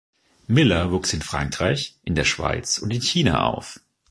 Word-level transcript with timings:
Miller 0.47 0.89
wuchs 0.91 1.13
in 1.13 1.21
Frankreich, 1.21 1.95
in 2.01 2.15
der 2.15 2.23
Schweiz 2.23 2.79
und 2.79 2.89
in 2.91 3.03
China 3.03 3.45
auf. 3.45 3.79